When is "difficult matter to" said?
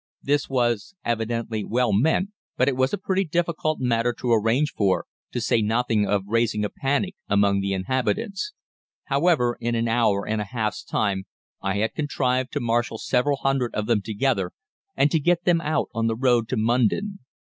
3.23-4.33